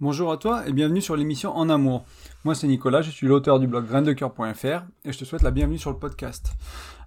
[0.00, 2.04] Bonjour à toi et bienvenue sur l'émission En Amour.
[2.42, 5.78] Moi c'est Nicolas, je suis l'auteur du blog graindecoeur.fr et je te souhaite la bienvenue
[5.78, 6.50] sur le podcast.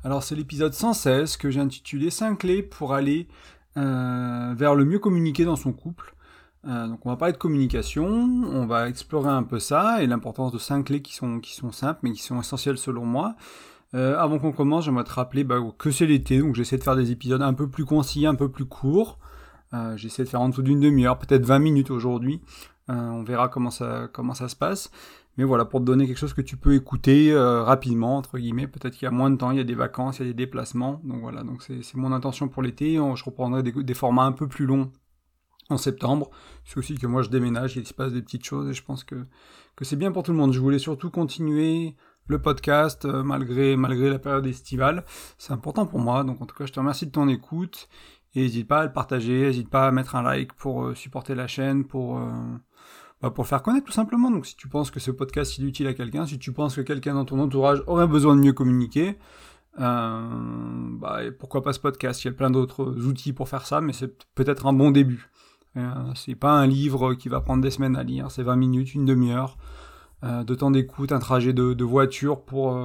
[0.06, 3.28] Alors c'est l'épisode 116 que j'ai intitulé 5 clés pour aller
[3.76, 6.16] euh, vers le mieux communiquer dans son couple.
[6.66, 10.54] Euh, donc on va parler de communication, on va explorer un peu ça et l'importance
[10.54, 11.42] de 5 clés qui sont,
[11.74, 13.36] simples mais qui sont essentielles selon moi.
[13.96, 16.96] Euh, avant qu'on commence, j'aimerais te rappeler bah, que c'est l'été, donc j'essaie de faire
[16.96, 19.20] des épisodes un peu plus concis, un peu plus courts.
[19.98, 22.42] J'essaie de faire en dessous d'une demi-heure, peut-être 20 minutes aujourd'hui.
[22.90, 24.92] Euh, on verra comment ça, comment ça se passe.
[25.38, 28.68] Mais voilà, pour te donner quelque chose que tu peux écouter euh, rapidement, entre guillemets.
[28.68, 30.34] Peut-être qu'il y a moins de temps, il y a des vacances, il y a
[30.34, 31.02] des déplacements.
[31.04, 32.96] Donc voilà, donc c'est mon intention pour l'été.
[32.96, 34.92] Je reprendrai des, formats un peu plus longs
[35.70, 36.32] en septembre.
[36.66, 39.04] C'est aussi que moi je déménage, il se passe des petites choses et je pense
[39.04, 39.28] que,
[39.76, 40.54] que c'est bien pour tout le monde.
[40.54, 45.06] Je voulais surtout continuer le podcast malgré, malgré la période estivale.
[45.38, 47.90] C'est important pour moi, donc en tout cas je te remercie de ton écoute
[48.36, 51.36] et n'hésite pas à le partager, n'hésite pas à mettre un like pour euh, supporter
[51.36, 52.32] la chaîne, pour, euh,
[53.22, 54.30] bah, pour le faire connaître tout simplement.
[54.30, 56.82] Donc si tu penses que ce podcast est utile à quelqu'un, si tu penses que
[56.82, 59.18] quelqu'un dans ton entourage aurait besoin de mieux communiquer,
[59.80, 60.22] euh,
[61.00, 62.24] bah, pourquoi pas ce podcast?
[62.24, 65.30] Il y a plein d'autres outils pour faire ça, mais c'est peut-être un bon début.
[65.78, 68.94] Euh, c'est pas un livre qui va prendre des semaines à lire, c'est 20 minutes,
[68.94, 69.58] une demi-heure
[70.24, 72.76] de temps d'écoute, un trajet de, de voiture pour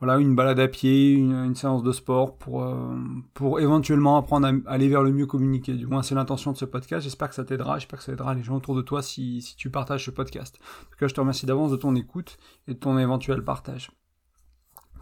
[0.00, 2.96] voilà, une balade à pied, une, séance de sport pour, euh,
[3.34, 5.74] pour éventuellement apprendre à, aller vers le mieux communiquer.
[5.74, 7.04] Du moins, c'est l'intention de ce podcast.
[7.04, 7.78] J'espère que ça t'aidera.
[7.78, 10.58] J'espère que ça aidera les gens autour de toi si, si tu partages ce podcast.
[10.58, 13.90] En tout cas, je te remercie d'avance de ton écoute et de ton éventuel partage.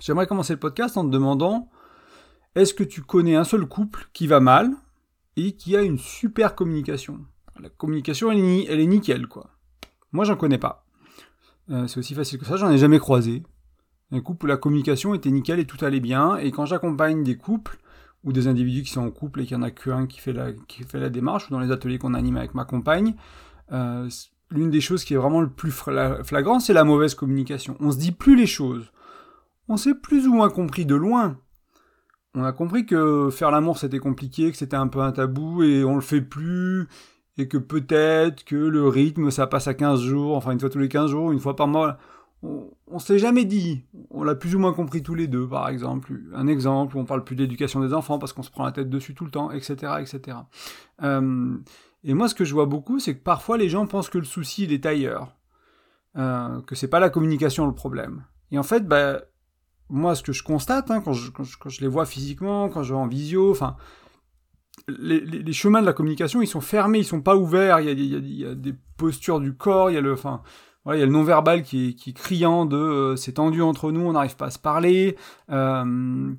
[0.01, 1.71] J'aimerais commencer le podcast en te demandant
[2.57, 4.73] est-ce que tu connais un seul couple qui va mal
[5.37, 7.21] et qui a une super communication?
[7.61, 9.51] La communication, elle est, elle est nickel, quoi.
[10.11, 10.85] Moi, j'en connais pas.
[11.71, 13.45] Euh, c'est aussi facile que ça, j'en ai jamais croisé
[14.11, 16.37] un couple où la communication était nickel et tout allait bien.
[16.37, 17.79] Et quand j'accompagne des couples
[18.25, 20.33] ou des individus qui sont en couple et qu'il n'y en a qu'un qui fait
[20.33, 23.15] la qui fait la démarche ou dans les ateliers qu'on anime avec ma compagne,
[23.73, 24.09] euh,
[24.51, 27.77] l'une des choses qui est vraiment le plus flagrant, c'est la mauvaise communication.
[27.81, 28.91] On se dit plus les choses.
[29.69, 31.37] On s'est plus ou moins compris de loin.
[32.35, 35.85] On a compris que faire l'amour c'était compliqué, que c'était un peu un tabou et
[35.85, 36.87] on le fait plus
[37.37, 40.79] et que peut-être que le rythme ça passe à 15 jours, enfin une fois tous
[40.79, 41.99] les 15 jours, une fois par mois
[42.43, 43.85] on, on s'est jamais dit.
[44.11, 46.21] On l'a plus ou moins compris tous les deux, par exemple.
[46.35, 48.91] Un exemple où on parle plus d'éducation des enfants parce qu'on se prend la tête
[48.91, 50.39] dessus tout le temps, etc., etc.
[51.03, 51.57] Euh,
[52.05, 54.25] et moi, ce que je vois beaucoup, c'est que parfois les gens pensent que le
[54.25, 55.37] souci il est ailleurs,
[56.17, 58.25] euh, que c'est pas la communication le problème.
[58.51, 59.21] Et en fait, bah,
[59.91, 63.09] moi, ce que je constate hein, quand, je, les vois physiquement, quand je vais en
[63.09, 63.77] visio, enfin,
[64.87, 67.81] les, chemins de la communication, ils sont fermés, ils sont pas ouverts.
[67.81, 70.43] Il y a, il y a, des postures du corps, il y a le, enfin,
[70.95, 74.01] il y a le non-verbal qui est, qui criant de euh, c'est tendu entre nous,
[74.01, 75.17] on n'arrive pas à se parler.
[75.51, 76.33] Euh,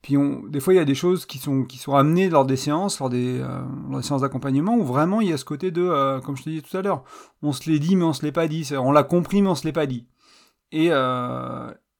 [0.00, 2.44] puis on, des fois, il y a des choses qui sont, qui sont amenées lors
[2.44, 5.44] des séances, lors des, euh, lors des séances d'accompagnement, où vraiment il y a ce
[5.44, 7.04] côté de, comme je te disais tout à l'heure,
[7.42, 9.54] on se l'est dit mais on se l'est pas dit, on l'a compris mais on
[9.54, 10.06] se l'est pas dit.
[10.72, 10.90] Et,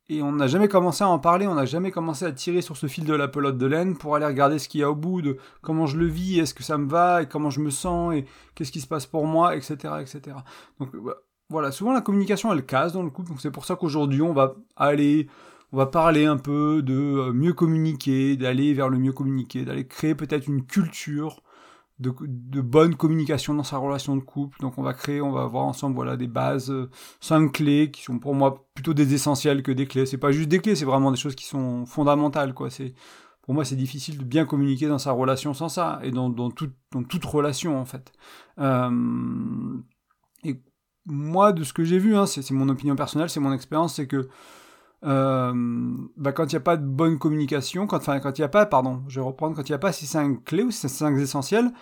[0.09, 2.77] et on n'a jamais commencé à en parler, on n'a jamais commencé à tirer sur
[2.77, 4.95] ce fil de la pelote de laine pour aller regarder ce qu'il y a au
[4.95, 7.71] bout, de comment je le vis, est-ce que ça me va, et comment je me
[7.71, 9.95] sens, et qu'est-ce qui se passe pour moi, etc.
[10.01, 10.37] etc.
[10.81, 11.15] Donc bah,
[11.53, 14.33] voilà, souvent la communication elle casse dans le couple, donc c'est pour ça qu'aujourd'hui on
[14.33, 15.29] va aller,
[15.73, 19.87] on va parler un peu de euh, mieux communiquer, d'aller vers le mieux communiquer, d'aller
[19.87, 21.43] créer peut-être une culture
[22.01, 24.59] de, bonne communication dans sa relation de couple.
[24.61, 28.03] Donc on va créer, on va voir ensemble voilà des bases, euh, cinq clés qui
[28.03, 30.07] sont pour moi plutôt des essentiels que des clés.
[30.07, 32.71] C'est pas juste des clés, c'est vraiment des choses qui sont fondamentales quoi.
[32.71, 32.95] C'est
[33.43, 36.49] pour moi, c'est difficile de bien communiquer dans sa relation sans ça, et dans, dans,
[36.93, 38.13] dans toute relation, en fait.
[38.59, 39.81] Euh,
[41.07, 44.07] moi, de ce que j'ai vu, hein, c'est mon opinion personnelle, c'est mon expérience, c'est
[44.07, 44.29] que
[45.05, 45.53] euh,
[46.17, 48.49] bah, quand il n'y a pas de bonne communication, quand, enfin, quand il n'y a
[48.49, 50.89] pas, pardon, je vais reprendre, quand il n'y a pas ces cinq clés ou ces
[50.89, 51.73] cinq essentiels,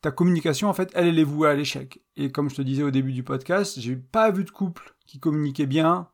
[0.00, 2.00] ta communication, en fait, elle, elle est vouée à l'échec.
[2.16, 5.18] Et comme je te disais au début du podcast, j'ai pas vu de couple qui
[5.18, 6.08] communiquait bien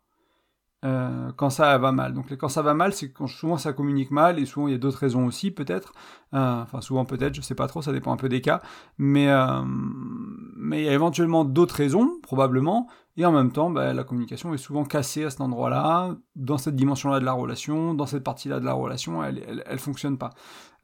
[0.85, 2.13] euh, quand ça va mal.
[2.13, 4.75] Donc quand ça va mal, c'est quand souvent ça communique mal et souvent il y
[4.75, 5.93] a d'autres raisons aussi peut-être.
[6.35, 8.61] Euh, enfin souvent peut-être, je sais pas trop, ça dépend un peu des cas.
[8.99, 12.89] Mais euh, mais il y a éventuellement d'autres raisons probablement.
[13.17, 16.75] Et en même temps, bah, la communication est souvent cassée à cet endroit-là, dans cette
[16.75, 20.31] dimension-là de la relation, dans cette partie-là de la relation, elle, elle, elle fonctionne pas.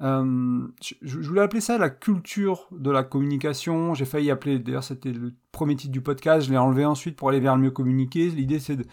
[0.03, 3.95] Euh, je, voulais appeler ça la culture de la communication.
[3.95, 7.29] J'ai failli appeler, d'ailleurs c'était le premier titre du podcast, je l'ai enlevé ensuite pour
[7.29, 8.31] aller vers le mieux communiquer.
[8.31, 8.85] L'idée c'est de,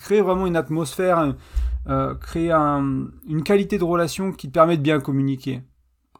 [0.00, 1.34] créer vraiment une atmosphère,
[1.88, 5.62] euh, créer un, une qualité de relation qui te permet de bien communiquer.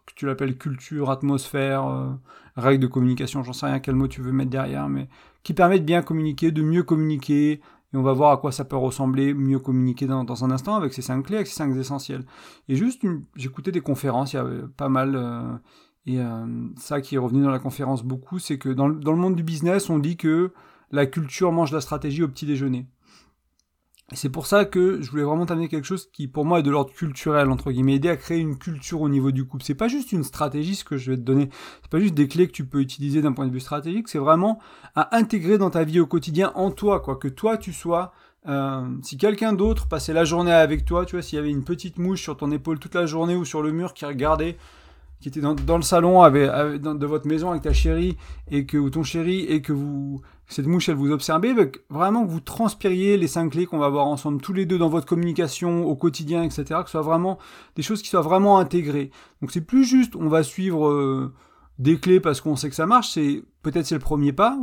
[0.06, 2.10] Que tu l'appelles culture, atmosphère, euh,
[2.56, 5.08] règle de communication, j'en sais rien quel mot tu veux mettre derrière, mais
[5.42, 7.60] qui permet de bien communiquer, de mieux communiquer,
[7.92, 10.92] et on va voir à quoi ça peut ressembler, mieux communiquer dans, un instant avec
[10.92, 12.24] ces cinq clés, avec ces cinq essentiels.
[12.68, 13.02] Et juste,
[13.34, 15.56] j'écoutais des conférences, il y avait pas mal, euh,
[16.06, 16.46] Et euh,
[16.76, 19.90] ça qui est revenu dans la conférence beaucoup, c'est que dans, le monde du business,
[19.90, 20.52] on dit que
[20.92, 22.86] la culture mange la stratégie au petit déjeuner.
[24.12, 26.70] C'est pour ça que je voulais vraiment t'amener quelque chose qui, pour moi, est de
[26.70, 29.62] l'ordre culturel, entre guillemets, aider à créer une culture au niveau du couple.
[29.62, 31.48] C'est pas juste une stratégie, ce que je vais te donner.
[31.82, 34.08] C'est pas juste des clés que tu peux utiliser d'un point de vue stratégique.
[34.08, 34.58] C'est vraiment
[34.96, 37.16] à intégrer dans ta vie au quotidien en toi, quoi.
[37.16, 38.12] Que toi, tu sois,
[38.48, 41.64] euh, si quelqu'un d'autre passait la journée avec toi, tu vois, s'il y avait une
[41.64, 44.56] petite mouche sur ton épaule toute la journée ou sur le mur qui regardait
[45.20, 48.16] qui était dans, le salon de votre maison avec ta chérie
[48.50, 50.22] et que ou ton chéri et que vous
[50.52, 51.54] cette mouche elle vous observez
[51.88, 54.88] vraiment que vous transpiriez les cinq clés qu'on va voir ensemble tous les deux dans
[54.88, 57.38] votre communication au quotidien etc que ce soit vraiment
[57.76, 59.10] des choses qui soient vraiment intégrées
[59.40, 61.32] donc c'est plus juste on va suivre euh,
[61.78, 64.58] des clés parce qu'on sait que ça marche c'est peut-être c'est le premier pas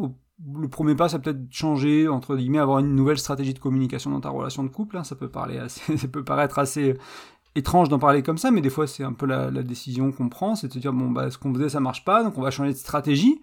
[0.56, 4.22] le premier pas, ça peut-être changer, entre guillemets, avoir une nouvelle stratégie de communication dans
[4.22, 4.98] ta relation de couple.
[4.98, 5.04] Hein.
[5.04, 6.95] ça peut parler assez, ça peut paraître assez
[7.56, 10.56] étrange d'en parler comme ça, mais des fois c'est un peu la, décision qu'on prend,
[10.56, 12.51] c'est de se dire bon bah ce qu'on faisait ça marche pas, donc on va
[12.51, 13.42] changer de stratégie.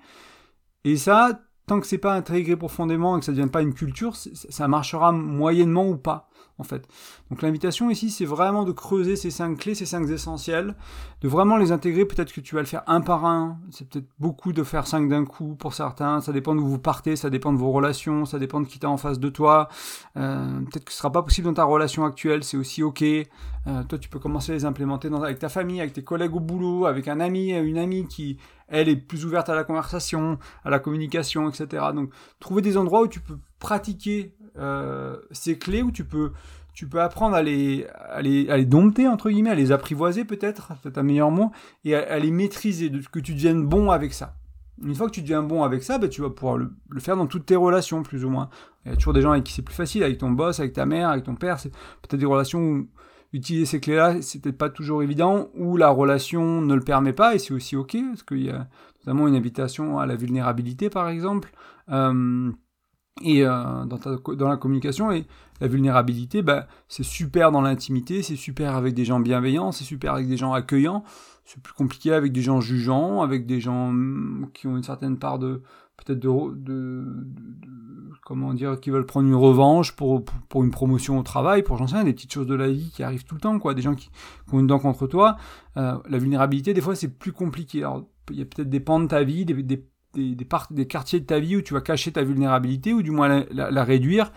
[0.85, 3.75] Et ça, tant que c'est pas intégré profondément et que ça ne devient pas une
[3.75, 6.29] culture, ça marchera moyennement ou pas
[6.59, 6.87] en fait.
[7.31, 10.77] Donc l'invitation ici, c'est vraiment de creuser ces cinq clés, ces cinq essentiels,
[11.21, 12.05] de vraiment les intégrer.
[12.05, 13.59] Peut-être que tu vas le faire un par un.
[13.71, 16.21] C'est peut-être beaucoup de faire cinq d'un coup pour certains.
[16.21, 18.89] Ça dépend d'où vous partez, ça dépend de vos relations, ça dépend de qui t'as
[18.89, 19.69] en face de toi.
[20.17, 23.03] Euh, peut-être que ce sera pas possible dans ta relation actuelle, c'est aussi ok.
[23.03, 26.37] Euh, toi, tu peux commencer à les implémenter dans, avec ta famille, avec tes collègues
[26.37, 30.39] au boulot, avec un ami, une amie qui, elle, est plus ouverte à la conversation,
[30.65, 31.87] à la communication, etc.
[31.95, 32.11] Donc,
[32.41, 36.33] trouver des endroits où tu peux pratiquer euh, ces clés où tu peux,
[36.75, 40.25] tu peux apprendre à les, à les, à les dompter, entre guillemets, à les apprivoiser
[40.25, 41.53] peut-être, c'est un meilleur mot,
[41.85, 44.35] et à, les maîtriser, de, que tu deviennes bon avec ça.
[44.83, 47.27] Une fois que tu deviens bon avec ça, ben, tu vas pouvoir le, faire dans
[47.27, 48.51] toutes tes relations, plus ou moins.
[48.85, 50.73] Il y a toujours des gens avec qui c'est plus facile, avec ton boss, avec
[50.73, 51.61] ta mère, avec ton père.
[51.61, 52.89] C'est peut-être des relations où
[53.33, 57.35] utiliser ces clés-là, c'est peut-être pas toujours évident, ou la relation ne le permet pas,
[57.35, 58.69] et c'est aussi ok, parce qu'il y a
[59.05, 61.53] notamment une invitation à la vulnérabilité, par exemple.
[61.91, 62.51] Euh,
[63.23, 65.27] et euh, dans, ta, dans la communication et
[65.61, 70.15] la vulnérabilité, bah, c'est super dans l'intimité, c'est super avec des gens bienveillants, c'est super
[70.15, 71.05] avec des gens accueillants,
[71.45, 75.17] c'est plus compliqué avec des gens jugeants, avec des gens mm, qui ont une certaine
[75.17, 75.63] part de
[75.97, 77.05] peut-être de, de,
[78.25, 81.87] comment dire qui veulent prendre une revanche pour, pour, une promotion au travail, pour j'en
[81.87, 83.83] sais rien, des petites choses de la vie qui arrivent tout le temps, quoi, des
[83.83, 84.11] gens qui,
[84.53, 85.37] ont une dent contre toi.
[85.77, 87.85] Euh, la vulnérabilité, des fois, c'est plus compliqué.
[87.85, 89.85] Alors, il y a peut-être des pans de ta vie, des, des
[90.15, 93.85] des, quartiers de ta vie où tu vas cacher ta vulnérabilité ou du moins la,
[93.85, 94.33] réduire.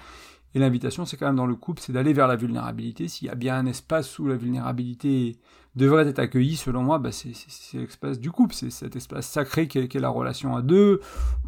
[0.56, 3.07] Et l'invitation, c'est quand même dans le couple, c'est d'aller vers la vulnérabilité.
[3.07, 5.38] S'il y a bien un espace où la vulnérabilité
[5.75, 7.33] devrait être accueillie, selon moi, bah c'est
[7.74, 11.01] l'espace du couple, c'est cet espace sacré qui est, la relation à deux,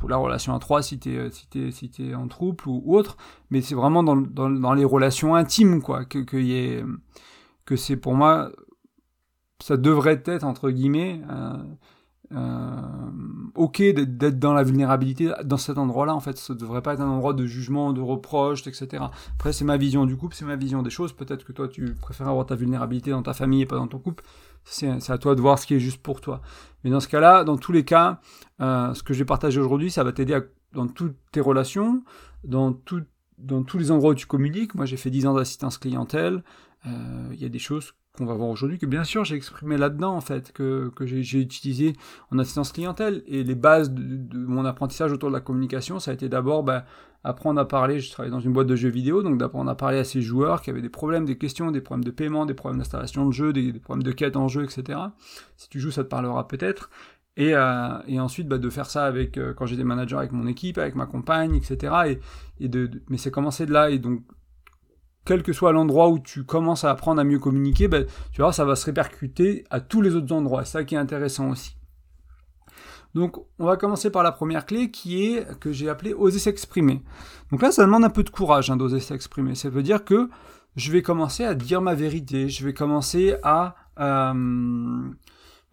[0.04, 3.18] ou la relation à trois si t'es si si es en trouble ou, autre.
[3.50, 8.52] Mais c'est vraiment dans, dans, les relations intimes, quoi, que, que, c'est pour moi,
[9.62, 11.22] ça devrait être, entre guillemets,
[12.31, 12.81] euh,
[13.56, 17.10] ok d'être dans la vulnérabilité dans cet endroit-là, en fait, ça devrait pas être un
[17.10, 19.04] endroit de jugement, de reproche, etc.
[19.34, 21.14] Après, c'est ma vision du couple, c'est ma vision des choses.
[21.14, 24.00] Peut-être que toi, tu préfères avoir ta vulnérabilité dans ta famille et pas dans ton
[24.00, 24.24] couple.
[24.64, 26.42] C'est à toi de voir ce qui est juste pour toi.
[26.84, 28.20] Mais dans ce cas-là, dans tous les cas,
[28.62, 30.40] euh, ce que je vais partager aujourd'hui, ça va t'aider
[30.74, 32.04] dans toutes tes relations,
[32.44, 33.04] dans, tout,
[33.40, 34.76] dans tous les endroits où tu communiques.
[34.76, 36.44] Moi, j'ai fait 10 ans d'assistance clientèle.
[36.86, 39.78] Euh, il y a des choses qu'on va voir aujourd'hui, que bien sûr j'ai exprimé
[39.78, 41.94] là-dedans en fait, que, que j'ai utilisé
[42.32, 43.24] en assistance clientèle.
[43.28, 46.86] Et les bases de, mon apprentissage autour de la communication, ça a été d'abord bah,
[47.24, 50.00] apprendre à parler, je travaillais dans une boîte de jeux vidéo, donc d'apprendre à parler
[50.00, 52.80] à ces joueurs qui avaient des problèmes, des questions, des problèmes de paiement, des problèmes
[52.80, 55.00] d'installation de jeu, des, problèmes de quête en jeu, etc.
[55.57, 56.90] Si tu joues, ça te parlera peut-être.
[57.38, 60.45] Et, euh, et, ensuite bah, de faire ça avec euh, quand j'étais manager avec mon
[60.48, 61.94] équipe, avec ma compagne, etc.
[62.07, 62.19] Et,
[62.66, 64.24] et de, mais c'est commencé de là et donc
[65.26, 68.54] quel que soit l'endroit où tu commences à apprendre à mieux communiquer, ben, tu vois,
[68.54, 70.66] ça va se répercuter à tous les autres endroits.
[70.66, 71.76] C'est ça qui est intéressant aussi.
[73.16, 77.02] Donc, on va commencer par la première clé qui est que j'ai appelé oser s'exprimer.
[77.52, 79.56] Donc là, ça demande un peu de courage hein, d'oser s'exprimer.
[79.56, 80.30] Ça veut dire que
[80.76, 82.49] je vais commencer à dire ma vérité.
[82.49, 85.09] Je vais commencer à, euh,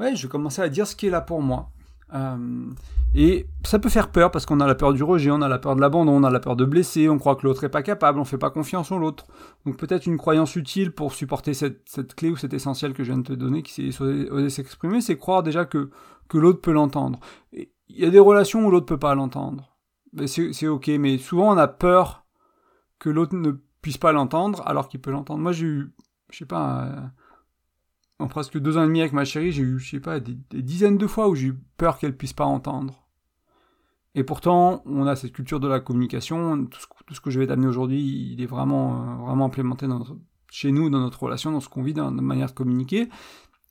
[0.00, 1.70] je vais commencer à dire ce qui est là pour moi.
[2.14, 2.70] Euh,
[3.14, 5.58] et ça peut faire peur parce qu'on a la peur du rejet, on a la
[5.58, 7.82] peur de l'abandon, on a la peur de blesser, on croit que l'autre est pas
[7.82, 9.26] capable, on fait pas confiance en l'autre.
[9.64, 13.18] Donc peut-être une croyance utile pour supporter cette, clé ou cet essentiel que je viens
[13.18, 15.90] de te donner, qui s'est s'exprimer, c'est croire déjà que,
[16.28, 17.18] que l'autre peut l'entendre.
[17.52, 19.76] Il y a des relations où l'autre peut pas l'entendre.
[20.26, 22.24] C'est ok, mais souvent on a peur
[22.98, 25.40] que l'autre ne puisse pas l'entendre alors qu'il peut l'entendre.
[25.40, 25.92] Moi j'ai eu,
[26.30, 27.10] je sais pas,
[28.18, 30.36] en presque deux ans et demi avec ma chérie, j'ai eu, je sais pas, des,
[30.62, 33.06] dizaines de fois où j'ai eu peur qu'elle puisse pas entendre.
[34.14, 36.64] Et pourtant, on a cette culture de la communication.
[36.66, 36.80] Tout
[37.14, 39.86] ce, que je vais t'amener aujourd'hui, il est vraiment, euh, vraiment implémenté
[40.50, 43.10] chez nous, dans notre relation, dans ce qu'on vit, dans notre manière de communiquer.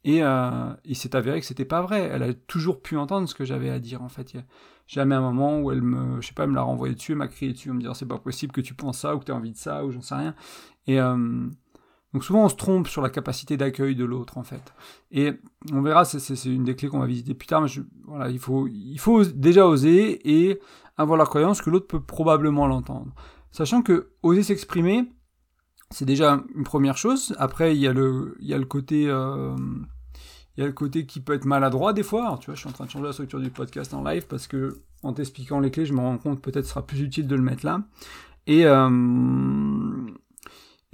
[0.04, 2.02] Et euh, il s'est avéré que c'était pas vrai.
[2.14, 4.36] Elle a toujours pu entendre ce que j'avais à dire, en fait.
[4.36, 4.44] Il y
[4.88, 7.54] jamais un moment où elle me, je sais pas, me l'a renvoyé dessus, m'a crié
[7.54, 9.36] dessus, en me disant c'est pas possible que tu penses ça, ou que tu as
[9.36, 10.36] envie de ça, ou j'en sais rien.
[10.86, 11.48] Et euh,
[12.16, 14.74] donc souvent on se trompe sur la capacité d'accueil de l'autre, en fait.
[15.12, 15.34] Et
[15.74, 17.68] on verra, c'est une des clés qu'on va visiter plus tard, mais
[18.06, 20.62] voilà, il faut, il faut déjà oser et
[20.96, 23.14] avoir la croyance que l'autre peut probablement l'entendre.
[23.52, 25.12] Sachant que oser s'exprimer,
[25.90, 27.36] c'est déjà une première chose.
[27.38, 29.54] Après, il y a le, il y a le côté, euh,
[30.56, 32.38] il y a le côté qui peut être maladroit des fois.
[32.40, 34.48] Tu vois, je suis en train de changer la structure du podcast en live parce
[34.48, 37.42] que en t'expliquant les clés, je me rends compte peut-être sera plus utile de le
[37.42, 37.84] mettre là.
[38.48, 38.88] Et euh,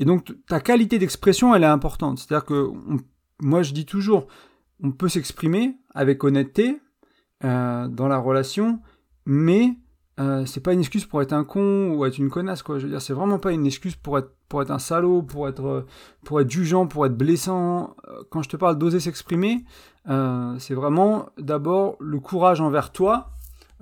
[0.01, 2.17] et donc ta qualité d'expression, elle est importante.
[2.17, 2.71] C'est-à-dire que
[3.39, 4.27] moi, je dis toujours,
[4.83, 6.81] on peut s'exprimer avec honnêteté
[7.43, 8.79] euh, dans la relation,
[9.25, 9.75] mais
[10.19, 12.79] euh, c'est pas une excuse pour être un con ou être une connasse quoi.
[12.79, 15.47] Je veux dire, c'est vraiment pas une excuse pour être pour être un salaud, pour
[15.47, 15.85] être euh,
[16.25, 17.95] pour être jugeant, pour être blessant.
[18.07, 19.65] Euh, quand je te parle d'oser s'exprimer,
[20.57, 23.29] c'est vraiment d'abord le courage envers toi,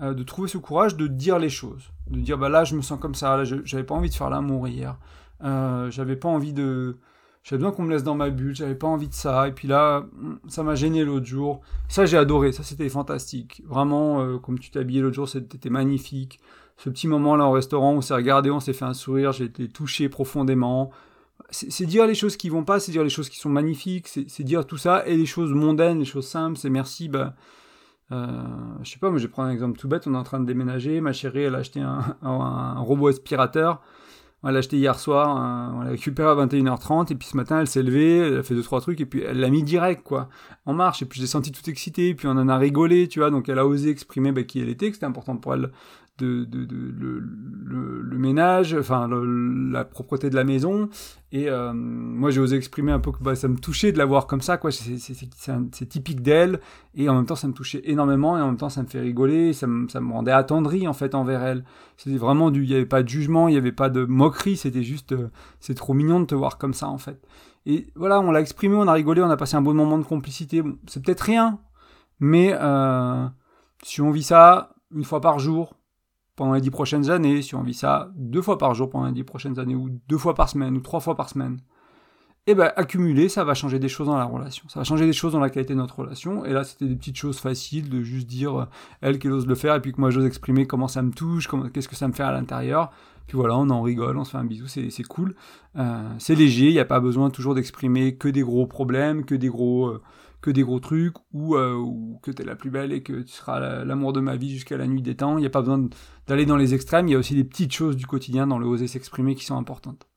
[0.02, 3.00] de trouver ce courage de dire les choses, de dire bah là je me sens
[3.00, 4.98] comme ça, là j'avais pas envie de faire l'amour hier,
[5.42, 6.98] j'avais pas envie de
[7.44, 9.68] j'avais besoin qu'on me laisse dans ma bulle, j'avais pas envie de ça, et puis
[9.68, 10.06] là,
[10.48, 11.62] ça m'a gêné l'autre jour.
[11.88, 13.64] Ça, j'ai adoré, ça, c'était fantastique.
[13.66, 16.40] Vraiment, euh, comme tu t'es habillé l'autre jour, c'était magnifique.
[16.78, 19.68] Ce petit moment-là au restaurant, on s'est regardé, on s'est fait un sourire, j'ai été
[19.68, 20.92] touché profondément.
[21.50, 24.44] C'est dire les choses qui vont pas, c'est dire les choses qui sont magnifiques, c'est
[24.44, 27.34] dire tout ça, et les choses mondaines, les choses simples, c'est merci, bah,
[28.12, 28.28] euh,
[28.84, 30.40] je sais pas, moi je vais prendre un exemple tout bête, on est en train
[30.40, 33.82] de déménager, ma chérie elle a acheté un robot aspirateur,
[34.44, 37.60] on l'a acheté hier soir, hein, on l'a récupéré à 21h30, et puis ce matin,
[37.60, 40.04] elle s'est levée, elle a fait deux, trois trucs, et puis elle l'a mis direct,
[40.04, 40.30] quoi,
[40.66, 43.32] en marche, et puis j'ai senti tout excité, puis on en a rigolé, tu vois,
[43.32, 45.72] donc elle a osé exprimer bah, qui elle était, que c'était important pour elle
[46.20, 46.48] de,
[47.66, 49.10] le, ménage, enfin
[49.72, 50.90] la propreté de la maison.
[51.32, 54.06] Et euh, moi, j'ai osé exprimer un peu que bah, ça me touchait de la
[54.06, 54.72] voir comme ça, quoi.
[54.72, 56.60] C'est typique d'elle,
[56.96, 59.00] et en même temps, ça me touchait énormément, et en même temps, ça me fait
[59.00, 61.64] rigoler, ça me, rendait attendri en fait envers elle.
[61.98, 64.58] C'était vraiment du, il n'y avait pas de jugement, il n'y avait pas de moquerie,
[64.58, 67.22] c'était juste, euh, c'est trop mignon de te voir comme ça en fait.
[67.66, 70.04] Et voilà, on l'a exprimé, on a rigolé, on a passé un bon moment de
[70.04, 70.64] complicité.
[70.88, 71.60] C'est peut-être rien,
[72.20, 73.28] mais euh,
[73.84, 75.76] si on vit ça une fois par jour,
[76.40, 79.12] pendant les dix prochaines années, si on vit ça deux fois par jour pendant les
[79.12, 81.58] dix prochaines années, ou deux fois par semaine, ou trois fois par semaine,
[82.48, 84.64] et eh bien accumuler, ça va changer des choses dans la relation.
[84.70, 86.46] Ça va changer des choses dans la qualité de notre relation.
[86.46, 88.66] Et là, c'était des petites choses faciles de juste dire, euh,
[89.02, 91.50] elle qu'elle ose le faire, et puis que moi j'ose exprimer comment ça me touche,
[91.74, 92.90] qu'est-ce que ça me fait à l'intérieur.
[93.28, 95.36] Puis voilà, on en rigole, on se fait un bisou, c'est cool.
[95.76, 99.36] Euh, c'est léger, il n'y a pas besoin toujours d'exprimer que des gros problèmes, que
[99.36, 99.88] des gros...
[99.88, 100.02] Euh,
[100.42, 103.22] que des gros trucs ou, euh, ou que tu es la plus belle et que
[103.22, 105.38] tu seras l'amour de ma vie jusqu'à la nuit des temps.
[105.38, 105.90] Il n'y a pas besoin
[106.28, 108.66] d'aller dans les extrêmes, il y a aussi des petites choses du quotidien dans le
[108.66, 110.08] oser s'exprimer qui sont importantes.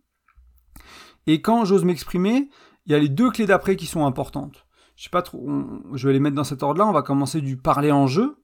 [1.26, 2.48] Et quand j'ose m'exprimer,
[2.86, 4.66] il y a les deux clés d'après qui sont importantes.
[4.96, 5.48] Je sais pas trop,
[5.94, 6.86] je vais les mettre dans cet ordre-là.
[6.86, 8.36] On va commencer du parler en jeu.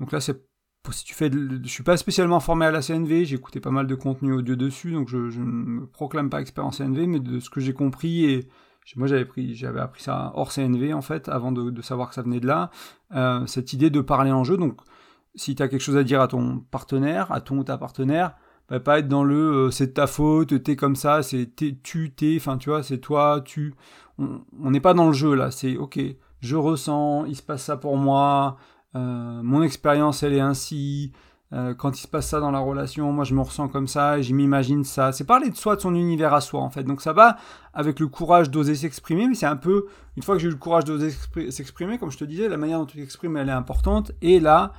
[0.00, 0.46] Donc là, c'est
[0.92, 3.86] si tu fais, je suis pas spécialement formé à la CNV, j'ai écouté pas mal
[3.86, 7.20] de contenu audio dessus, donc je, je ne me proclame pas expert en CNV, mais
[7.20, 8.48] de ce que j'ai compris et
[8.94, 12.22] moi j'avais pris, j'avais appris ça hors CNV en fait, avant de, savoir que ça
[12.22, 12.70] venait de là.
[13.14, 14.56] Euh, cette idée de parler en jeu.
[14.56, 14.80] Donc,
[15.34, 18.36] si tu as quelque chose à dire à ton partenaire, à ton ou ta partenaire,
[18.68, 21.50] bah, pas être dans le euh, c'est ta faute, t'es comme ça, c'est
[21.82, 23.74] tu, t'es, enfin tu vois, c'est toi, tu.
[24.18, 26.00] On n'est pas dans le jeu là, c'est ok,
[26.40, 28.56] je ressens, il se passe ça pour moi,
[28.94, 31.12] euh, mon expérience elle est ainsi,
[31.56, 34.18] euh, quand il se passe ça dans la relation, moi je me ressens comme ça,
[34.18, 35.12] et je m'imagine ça.
[35.12, 36.84] C'est parler de soi, de son univers à soi en fait.
[36.84, 37.38] Donc ça va
[37.72, 39.86] avec le courage d'oser s'exprimer, mais c'est un peu,
[40.16, 41.10] une fois que j'ai eu le courage d'oser
[41.50, 44.12] s'exprimer, comme je te disais, la manière dont tu t'exprimes elle est importante.
[44.20, 44.72] Et là,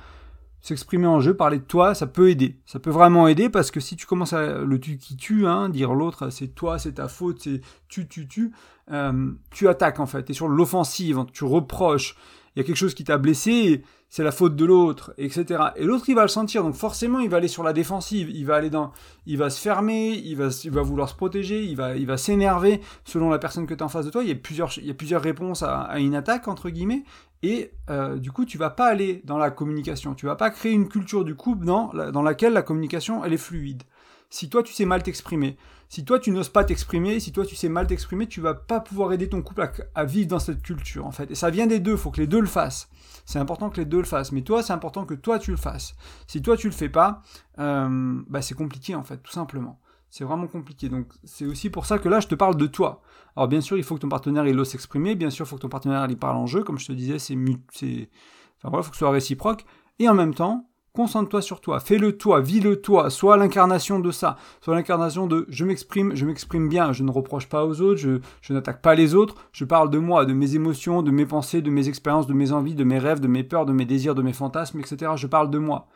[0.60, 2.60] s'exprimer en jeu, parler de toi, ça peut aider.
[2.64, 5.68] Ça peut vraiment aider parce que si tu commences à le tu qui tue, hein,
[5.70, 8.52] dire l'autre c'est toi, c'est ta faute, c'est tu, tu, tu,
[8.92, 10.30] euh, tu attaques en fait.
[10.30, 12.16] Es sur l'offensive, tu reproches
[12.54, 15.62] il y a quelque chose qui t'a blessé, c'est la faute de l'autre, etc.
[15.76, 18.46] Et l'autre, il va le sentir, donc forcément, il va aller sur la défensive, il
[18.46, 18.92] va aller dans,
[19.26, 22.16] il va se fermer, il va, il va vouloir se protéger, il va, il va
[22.16, 24.22] s'énerver selon la personne que tu as en face de toi.
[24.22, 27.04] Il y a plusieurs, il y a plusieurs réponses à, une attaque entre guillemets,
[27.42, 30.72] et euh, du coup, tu vas pas aller dans la communication, tu vas pas créer
[30.72, 33.82] une culture du couple dans, dans laquelle la communication elle est fluide.
[34.30, 35.56] Si toi tu sais mal t'exprimer,
[35.88, 38.80] si toi tu n'oses pas t'exprimer, si toi tu sais mal t'exprimer, tu vas pas
[38.80, 41.30] pouvoir aider ton couple à, vivre dans cette culture en fait.
[41.30, 42.90] Et ça vient des deux, faut que les deux le fassent.
[43.24, 45.56] C'est important que les deux le fassent, mais toi c'est important que toi tu le
[45.56, 45.94] fasses.
[46.26, 47.22] Si toi tu le fais pas,
[47.58, 49.80] euh, bah c'est compliqué en fait, tout simplement.
[50.10, 50.88] C'est vraiment compliqué.
[50.88, 53.02] Donc c'est aussi pour ça que là je te parle de toi.
[53.36, 55.56] Alors bien sûr il faut que ton partenaire il ose s'exprimer, bien sûr il faut
[55.56, 58.90] que ton partenaire il parle en jeu, comme je te disais, c'est, enfin voilà, faut
[58.90, 59.64] que ce soit réciproque.
[59.98, 60.68] Et en même temps,
[60.98, 65.64] concentre-toi sur toi, fais-le toi, vis-le toi, sois l'incarnation de ça, sois l'incarnation de je
[65.64, 69.36] m'exprime, je m'exprime bien, je ne reproche pas aux autres, je, n'attaque pas les autres,
[69.52, 72.50] je parle de moi, de mes émotions, de mes pensées, de mes expériences, de mes
[72.50, 75.12] envies, de mes rêves, de mes peurs, de mes désirs, de mes fantasmes, etc.
[75.14, 75.86] Je parle de moi.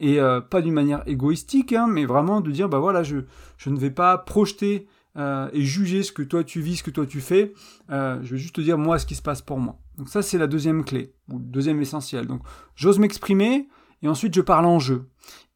[0.00, 3.18] Et euh, pas d'une manière égoïstique, hein, mais vraiment de dire, bah voilà, je,
[3.66, 7.06] ne vais pas projeter euh, et juger ce que toi tu vis, ce que toi
[7.06, 7.52] tu fais.
[7.90, 9.78] Euh, je vais juste te dire moi ce qui se passe pour moi.
[9.96, 12.26] Donc ça c'est la deuxième clé, ou deuxième essentiel.
[12.26, 12.40] Donc
[12.74, 13.68] j'ose m'exprimer
[14.02, 15.08] et ensuite je parle en jeu.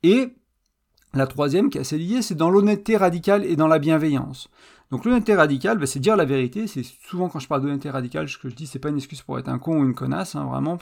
[0.02, 0.34] Et
[1.14, 4.48] la troisième qui est assez liée, c'est dans l'honnêteté radicale et dans la bienveillance.
[4.90, 6.66] Donc l'honnêteté radicale, bah, c'est dire la vérité.
[6.66, 9.22] C'est souvent quand je parle d'honnêteté radicale, ce que je dis, c'est pas une excuse
[9.22, 10.78] pour être un con ou une connasse, hein, vraiment.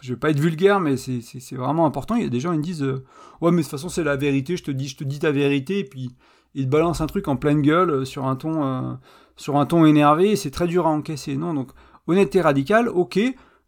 [0.00, 2.16] Je vais pas être vulgaire, mais c'est vraiment important.
[2.16, 3.04] Il y a des gens qui me disent, euh,
[3.40, 4.56] ouais, mais de toute façon c'est la vérité.
[4.56, 6.10] Je te dis, je te dis ta vérité, et puis
[6.54, 8.94] ils te balancent un truc en pleine gueule euh, sur un ton, euh,
[9.36, 10.36] sur un ton énervé.
[10.36, 11.36] C'est très dur à encaisser.
[11.36, 11.70] Non, donc
[12.06, 13.18] honnêteté radicale, ok.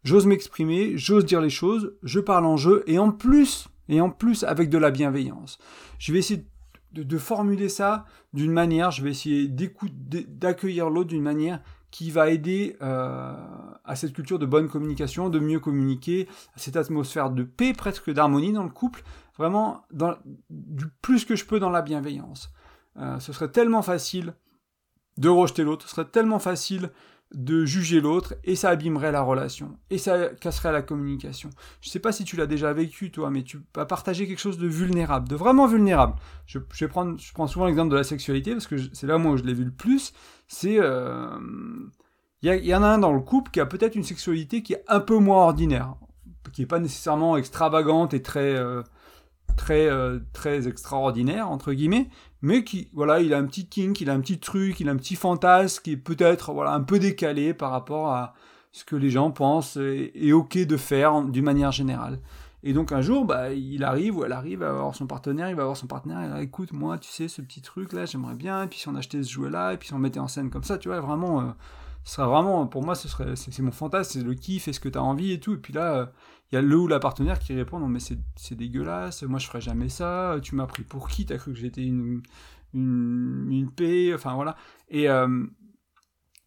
[0.03, 4.09] J'ose m'exprimer, j'ose dire les choses, je parle en jeu, et en plus, et en
[4.09, 5.57] plus avec de la bienveillance.
[5.97, 6.45] Je vais essayer
[6.91, 12.77] de formuler ça d'une manière, je vais essayer d'accueillir l'autre d'une manière qui va aider
[12.81, 13.33] euh,
[13.83, 18.11] à cette culture de bonne communication, de mieux communiquer, à cette atmosphère de paix, presque
[18.11, 19.03] d'harmonie dans le couple,
[19.37, 19.85] vraiment
[20.49, 22.51] du plus que je peux dans la bienveillance.
[22.97, 24.33] Euh, ce serait tellement facile
[25.17, 26.91] de rejeter l'autre, ce serait tellement facile
[27.33, 31.51] de juger l'autre et ça abîmerait la relation et ça casserait la communication.
[31.81, 34.57] Je sais pas si tu l'as déjà vécu toi, mais tu vas partager quelque chose
[34.57, 36.15] de vulnérable, de vraiment vulnérable.
[36.47, 39.37] Je, je je prends souvent l'exemple de la sexualité parce que c'est là moi où
[39.37, 40.13] je l'ai vu le plus.
[40.47, 41.29] C'est euh,
[42.41, 44.83] il y, en a un dans le couple qui a peut-être une sexualité qui est
[44.87, 45.95] un peu moins ordinaire,
[46.53, 48.81] qui est pas nécessairement extravagante et très euh,
[49.59, 52.09] très euh, très extraordinaire entre guillemets,
[52.41, 54.93] mais qui, voilà, il a un petit kink, il a un petit truc, il a
[54.93, 58.33] un petit fantasme qui est peut-être, voilà, un peu décalé par rapport à
[58.71, 62.19] ce que les gens pensent et, ok de faire d'une manière générale.
[62.63, 65.55] Et donc un jour, bah, il arrive ou elle arrive à avoir son partenaire, il
[65.55, 68.35] va avoir son partenaire, et là, écoute, moi, tu sais, ce petit truc là, j'aimerais
[68.35, 70.27] bien, et puis si on achetait ce jouet là, et puis si on mettait en
[70.29, 71.45] scène comme ça, tu vois, vraiment, euh,
[72.09, 74.89] ce serait vraiment, pour moi, ce serait, c'est mon fantasme, c'est le kiff, est-ce que
[74.89, 76.11] tu as envie et tout, et puis là,
[76.51, 79.45] il y a le ou la partenaire qui répond non mais c'est dégueulasse, moi je
[79.45, 82.23] ferais jamais ça, tu m'as pris pour qui, t'as cru que j'étais une,
[82.73, 84.55] une, une paix, enfin voilà.
[84.89, 85.45] Et, euh,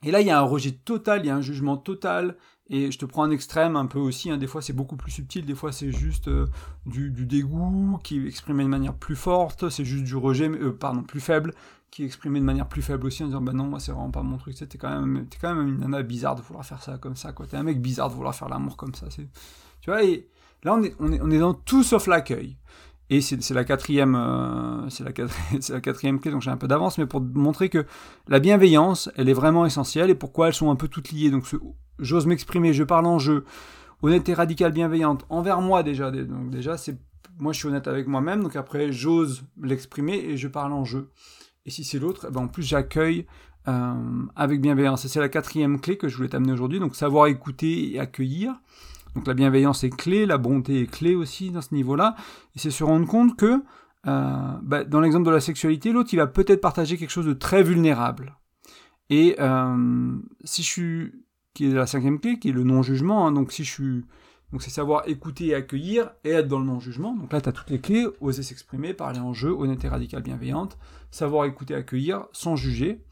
[0.02, 2.36] et là il y a un rejet total, il y a un jugement total,
[2.68, 4.38] et je te prends un extrême un peu aussi, hein.
[4.38, 6.46] des fois c'est beaucoup plus subtil, des fois c'est juste euh,
[6.86, 10.72] du, du, dégoût qui est exprimé de manière plus forte, c'est juste du rejet, euh,
[10.72, 11.54] pardon, plus faible,
[11.92, 14.22] qui exprimé de manière plus faible aussi en disant bah non moi c'est vraiment pas
[14.22, 16.98] mon truc, t'es quand même, es quand même une nana bizarre de vouloir faire ça
[16.98, 19.28] comme ça, quoi, t'es un mec bizarre de vouloir faire l'amour comme ça, c'est
[19.82, 20.00] tu vois,
[20.62, 22.56] là, on est, on est, on est dans tout sauf l'accueil.
[23.10, 25.10] Et c'est la quatrième, euh, c'est la,
[25.68, 27.84] la, quatrième clé, donc j'ai un peu d'avance, mais pour montrer que
[28.26, 31.30] la bienveillance, elle est vraiment essentielle et pourquoi elles sont un peu toutes liées.
[31.30, 31.44] Donc
[31.98, 33.44] j'ose m'exprimer, je parle en jeu,
[34.00, 36.10] honnêteté radicale bienveillante envers moi déjà.
[36.10, 36.96] Donc déjà, c'est
[37.38, 41.10] moi je suis honnête avec moi-même, donc après j'ose l'exprimer et je parle en jeu.
[41.64, 43.26] Et si c'est l'autre, eh ben en plus j'accueille
[43.68, 43.94] euh,
[44.34, 45.04] avec bienveillance.
[45.04, 48.54] Et c'est la quatrième clé que je voulais t'amener aujourd'hui, donc savoir écouter et accueillir.
[49.14, 52.16] Donc la bienveillance est clé, la bonté est clé aussi dans ce niveau-là.
[52.56, 53.62] Et c'est se rendre compte que,
[54.06, 57.34] euh, bah, dans l'exemple de la sexualité, l'autre, il va peut-être partager quelque chose de
[57.34, 58.36] très vulnérable.
[59.10, 61.12] Et euh, si je suis,
[61.54, 64.04] qui est la cinquième clé, qui est le non-jugement, hein, donc si je suis,
[64.52, 67.16] donc c'est savoir écouter et accueillir et être dans le non-jugement.
[67.16, 70.76] Donc là, tu as toutes les clés, oser s'exprimer, parler en jeu, honnêteté radicale bienveillante,
[71.10, 73.02] savoir écouter accueillir sans juger.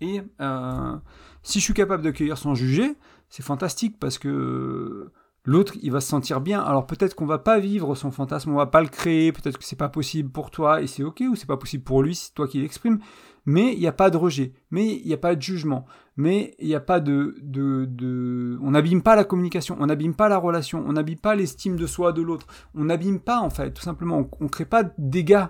[0.00, 0.96] Et euh,
[1.42, 2.96] si je suis capable d'accueillir sans juger,
[3.28, 5.10] c'est fantastique parce que
[5.48, 6.60] L'autre, il va se sentir bien.
[6.60, 9.64] Alors peut-être qu'on va pas vivre son fantasme, on va pas le créer, peut-être que
[9.64, 12.34] c'est pas possible pour toi et c'est ok, ou c'est pas possible pour lui, c'est
[12.34, 12.98] toi qui l'exprime.
[13.46, 15.86] Mais il n'y a pas de rejet, mais il n'y a pas de jugement,
[16.18, 18.58] mais il n'y a pas de, de, de...
[18.62, 21.86] on n'abîme pas la communication, on n'abîme pas la relation, on n'abîme pas l'estime de
[21.86, 24.92] soi de l'autre, on n'abîme pas en fait, tout simplement, on, ne crée pas de
[24.98, 25.46] dégâts.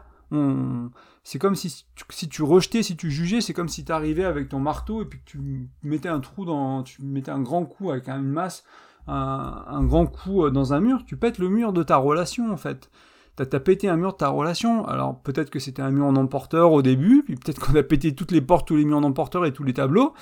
[1.25, 4.25] C'est comme si tu, si tu rejetais, si tu jugeais, c'est comme si tu arrivais
[4.25, 7.65] avec ton marteau et puis que tu mettais un trou dans, tu mettais un grand
[7.65, 8.63] coup avec une masse
[9.09, 12.57] un, grand coup euh, dans un mur, tu pètes le mur de ta relation en
[12.57, 12.91] fait.
[13.37, 14.85] T'as as pété un mur de ta relation.
[14.87, 18.15] Alors peut-être que c'était un mur non porteur au début, puis peut-être qu'on a pété
[18.15, 20.13] toutes les portes, tous les murs non porteurs et tous les tableaux.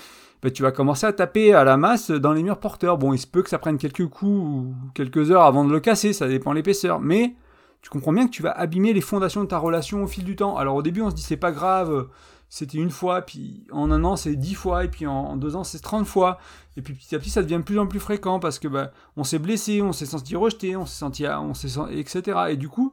[0.43, 2.99] Ben, tu vas commencer à taper à la masse dans les murs porteurs.
[2.99, 5.81] Bon, il se peut que ça prenne quelques coups ou quelques heures avant de le
[5.81, 7.01] casser, ça dépend l'épaisseur.
[7.01, 7.35] Mais
[7.83, 10.37] tu comprends bien que tu vas abîmer les fondations de ta relation au fil du
[10.37, 10.57] temps.
[10.57, 12.09] Alors au début, on se dit c'est pas grave,
[12.49, 15.65] c'était une fois, puis en un an c'est dix fois, et puis en, deux ans
[15.65, 16.39] c'est trente fois.
[16.77, 18.93] Et puis petit à petit ça devient de plus en plus fréquent parce que bah,
[19.17, 21.53] on s'est blessé, on s'est senti rejeté, on s'est senti, on
[21.89, 22.39] etc.
[22.51, 22.93] Et du coup,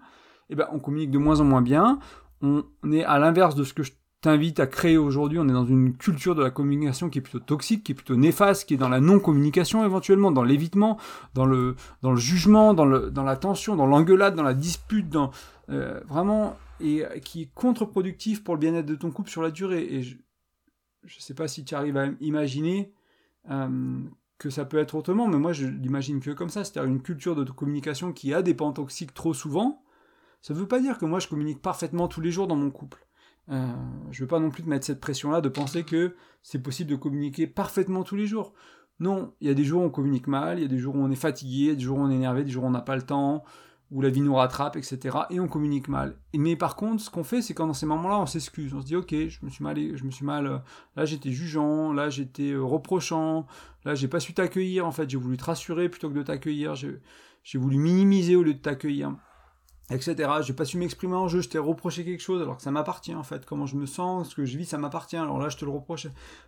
[0.49, 1.99] eh ben, on communique de moins en moins bien.
[2.41, 3.93] On, est à l'inverse de ce que je
[4.23, 5.37] t'invite à créer aujourd'hui.
[5.37, 8.15] On est dans une culture de la communication qui est plutôt toxique, qui est plutôt
[8.15, 10.97] néfaste, qui est dans la non-communication éventuellement, dans l'évitement,
[11.33, 15.09] dans le, dans le jugement, dans, le, dans la tension, dans l'engueulade, dans la dispute,
[15.09, 15.31] dans
[15.69, 19.83] euh, vraiment, et qui est contre-productif pour le bien-être de ton couple sur la durée.
[19.83, 22.93] Et je ne sais pas si tu arrives à imaginer
[23.51, 23.99] euh,
[24.37, 27.35] que ça peut être autrement, mais moi je l'imagine que comme ça, c'est-à-dire une culture
[27.35, 29.83] de communication qui a des pans toxiques trop souvent.
[30.41, 32.71] Ça ne veut pas dire que moi je communique parfaitement tous les jours dans mon
[32.71, 33.02] couple.
[33.49, 33.67] Euh,
[34.11, 36.95] je veux pas non plus te mettre cette pression-là de penser que c'est possible de
[36.95, 38.53] communiquer parfaitement tous les jours.
[38.99, 40.95] Non, il y a des jours où on communique mal, il y a des jours
[40.95, 42.81] où on est fatigué, des jours où on est énervé, des jours où on n'a
[42.81, 43.43] pas le temps,
[43.91, 45.17] où la vie nous rattrape, etc.
[45.29, 46.15] Et on communique mal.
[46.33, 48.73] Mais par contre, ce qu'on fait, c'est quand dans ces moments-là, on s'excuse.
[48.73, 50.47] On se dit, ok, je me suis mal, je me suis mal.
[50.47, 50.57] Euh,
[50.95, 53.45] là, j'étais jugeant, là, j'étais euh, reprochant,
[53.85, 54.85] là, j'ai pas su t'accueillir.
[54.87, 56.75] En fait, j'ai voulu te rassurer plutôt que de t'accueillir.
[56.75, 59.15] J'ai voulu minimiser au lieu de t'accueillir
[59.89, 60.29] etc.
[60.41, 63.15] J'ai pas su m'exprimer en jeu, je t'ai reproché quelque chose alors que ça m'appartient
[63.15, 63.45] en fait.
[63.45, 65.17] Comment je me sens, ce que je vis, ça m'appartient.
[65.17, 66.07] Alors là, je te le reproche.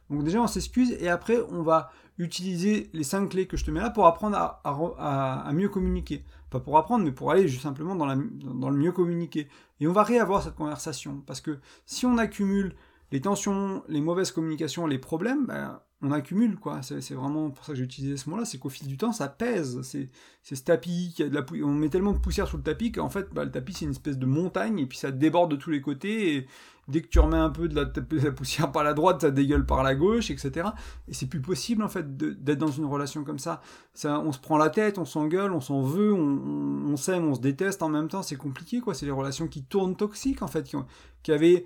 [0.10, 3.72] Donc déjà, on s'excuse et après, on va utiliser les cinq clés que je te
[3.72, 6.24] mets là pour apprendre à, mieux communiquer.
[6.50, 9.48] Pas pour apprendre, mais pour aller juste simplement dans, dans le mieux communiquer.
[9.80, 12.76] Et on va réavoir cette conversation parce que si on accumule
[13.12, 16.82] les tensions, les mauvaises communications, les problèmes, ben, on accumule, quoi.
[16.82, 19.28] C'est vraiment pour ça que j'ai utilisé ce mot-là, c'est qu'au fil du temps, ça
[19.28, 19.82] pèse.
[19.82, 20.10] C'est
[20.44, 23.10] ce tapis, qui a de la on met tellement de poussière sur le tapis qu'en
[23.10, 25.72] fait, bah, le tapis, c'est une espèce de montagne, et puis ça déborde de tous
[25.72, 26.48] les côtés, et
[26.88, 29.82] dès que tu remets un peu de la, poussière par la droite, ça dégueule par
[29.82, 30.70] la gauche, etc.
[31.08, 33.62] Et c'est plus possible, en fait, d'être dans une relation comme ça.
[33.96, 34.20] ça.
[34.20, 37.82] On se prend la tête, on s'engueule, on s'en veut, on, s'aime, on se déteste
[37.82, 38.94] en même temps, c'est compliqué, quoi.
[38.94, 40.78] C'est les relations qui tournent toxiques, en fait, qui,
[41.24, 41.66] qui avaient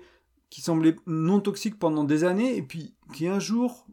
[0.50, 3.86] qui semblait non toxique pendant des années, et puis qui un jour,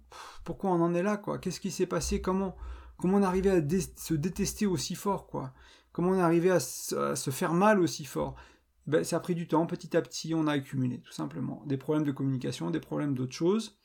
[0.43, 1.37] pourquoi on en est là, quoi?
[1.37, 2.21] Qu'est-ce qui s'est passé?
[2.21, 2.55] Comment
[2.97, 5.53] comment on arrivé à se détester aussi fort, quoi?
[5.91, 8.35] Comment on est arrivé à, se faire mal aussi fort?
[8.87, 11.63] Ben, Ça a pris du temps, petit à petit, on a accumulé, tout simplement.
[11.65, 13.77] Des problèmes de communication, des problèmes d'autres choses.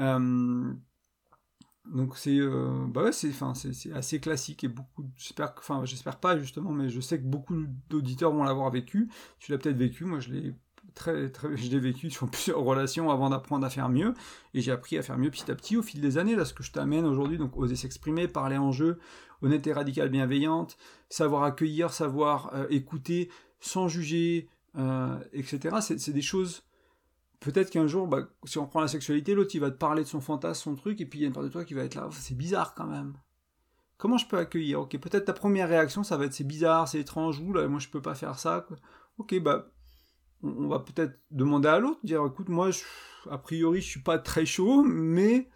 [0.00, 0.72] Euh,
[1.86, 3.32] donc c'est euh, bah c'est
[3.72, 5.04] c'est assez classique et beaucoup
[5.58, 9.08] enfin j'espère pas justement mais je sais que beaucoup d'auditeurs vont l'avoir vécu.
[9.38, 10.54] Tu l'as peut-être vécu moi je l'ai
[10.98, 14.14] très, très, je l'ai vécu sur plusieurs relations avant d'apprendre à faire mieux,
[14.52, 16.36] et j'ai appris à faire mieux petit à petit au fil des années.
[16.36, 18.98] Là, ce que je t'amène aujourd'hui, donc oser s'exprimer, parler en jeu,
[19.40, 20.76] honnêteté radicale bienveillante,
[21.08, 23.30] savoir accueillir, savoir euh, écouter,
[23.60, 25.76] sans juger, euh, etc.
[25.80, 26.64] C'est des choses.
[27.40, 30.08] Peut-être qu'un jour, bah, si on prend la sexualité, l'autre il va te parler de
[30.08, 31.84] son fantasme, son truc, et puis il y a une part de toi qui va
[31.84, 32.08] être là.
[32.12, 33.14] C'est bizarre quand même.
[33.96, 34.80] Comment je peux accueillir?
[34.80, 37.80] Ok, peut-être ta première réaction, ça va être c'est bizarre, c'est étrange, ou là, moi
[37.80, 38.66] je peux pas faire ça.
[39.18, 39.70] Ok, bah
[40.42, 42.70] on va peut-être demander à l'autre, dire écoute, moi,
[43.30, 45.48] a priori, je suis pas très chaud, mais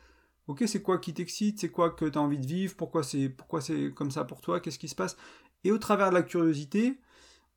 [0.48, 3.28] ok, c'est quoi qui t'excite, c'est quoi que tu as envie de vivre, pourquoi c'est
[3.28, 5.16] pourquoi c'est comme ça pour toi, qu'est-ce qui se passe?
[5.64, 6.98] Et au travers de la curiosité,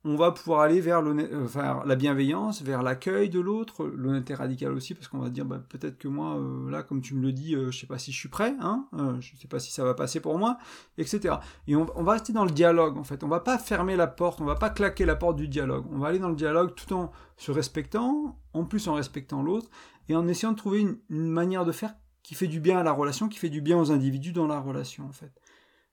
[0.06, 4.94] on va pouvoir aller vers, euh, la bienveillance, vers l'accueil de l'autre, l'honnêteté radicale aussi,
[4.94, 7.56] parce qu'on va dire bah, peut-être que moi, euh, là, comme tu me le dis,
[7.56, 8.86] euh, je sais pas si je suis prêt, hein,
[9.18, 10.58] je sais pas si ça va passer pour moi,
[10.96, 11.34] etc.
[11.66, 13.24] Et on, va rester dans le dialogue, en fait.
[13.24, 15.86] On va pas fermer la porte, on va pas claquer la porte du dialogue.
[15.90, 19.68] On va aller dans le dialogue tout en se respectant, en plus en respectant l'autre,
[20.08, 22.84] et en essayant de trouver une, une, manière de faire qui fait du bien à
[22.84, 25.32] la relation, qui fait du bien aux individus dans la relation, en fait.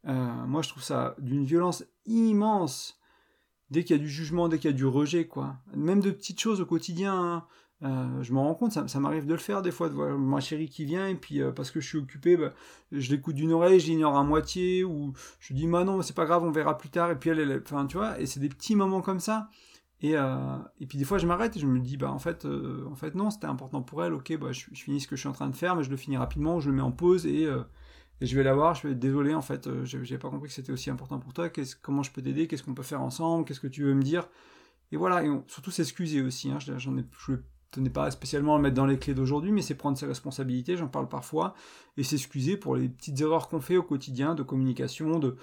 [0.04, 3.00] moi, je trouve ça d'une violence immense
[3.70, 5.58] dès qu'il y a du jugement, dès qu'il y a du rejet, quoi.
[5.76, 7.46] Même de petites choses au quotidien, hein.
[7.84, 10.40] euh, je m'en rends compte, ça, m'arrive de le faire des fois, de voir ma
[10.40, 12.54] chérie qui vient, et puis euh, parce que je suis occupé, bah,
[12.92, 16.26] je l'écoute d'une oreille, je l'ignore à moitié, ou je dis, bah non, c'est pas
[16.26, 18.50] grave, on verra plus tard, et puis elle, elle enfin, tu vois, et c'est des
[18.50, 19.50] petits moments comme ça.
[20.02, 22.46] Et, euh, et puis des fois je m'arrête et je me dis bah en fait
[22.46, 25.22] en fait non c'était important pour elle ok bah je, je, finis ce que je
[25.22, 27.26] suis en train de faire mais je le finis rapidement je le mets en pause
[27.26, 27.48] et
[28.24, 30.54] et je vais la voir, je vais désolé en fait, euh, j'ai pas compris que
[30.54, 31.50] c'était aussi important pour toi,
[31.82, 34.30] comment je peux t'aider, qu'est-ce qu'on peut faire ensemble, qu'est-ce que tu veux me dire?
[34.94, 37.38] Et voilà, et surtout s'excuser aussi, hein, j'en ai, je ne
[37.70, 40.78] tenais pas spécialement à le mettre dans les clés d'aujourd'hui, mais c'est prendre ses responsabilités,
[40.78, 41.54] j'en parle parfois,
[41.98, 45.36] et s'excuser pour les petites erreurs qu'on fait au quotidien de communication, de,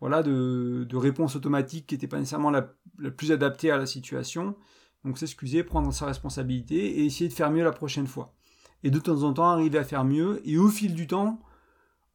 [0.00, 3.86] voilà, de, de réponse automatique qui n'était pas nécessairement la, la, plus adaptée à la
[3.86, 4.56] situation.
[5.04, 8.34] Donc s'excuser, prendre sa responsabilité et essayer de faire mieux la prochaine fois.
[8.82, 11.38] Et de temps en temps arriver à faire mieux, et au fil du temps,